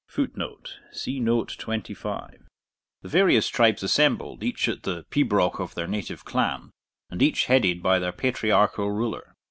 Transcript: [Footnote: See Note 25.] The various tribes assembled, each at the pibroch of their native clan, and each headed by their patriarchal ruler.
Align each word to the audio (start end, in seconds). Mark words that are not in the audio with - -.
[Footnote: 0.07 0.79
See 0.91 1.19
Note 1.19 1.55
25.] 1.59 2.47
The 3.03 3.07
various 3.07 3.49
tribes 3.49 3.83
assembled, 3.83 4.43
each 4.43 4.67
at 4.67 4.81
the 4.81 5.03
pibroch 5.11 5.59
of 5.59 5.75
their 5.75 5.85
native 5.85 6.25
clan, 6.25 6.71
and 7.11 7.21
each 7.21 7.45
headed 7.45 7.83
by 7.83 7.99
their 7.99 8.11
patriarchal 8.11 8.89
ruler. 8.89 9.35